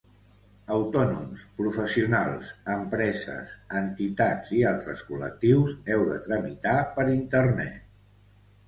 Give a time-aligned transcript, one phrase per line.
[0.75, 3.53] Autònoms, professionals, empreses,
[3.83, 7.91] entitats i altres col·lectius heu de tramitar per internet.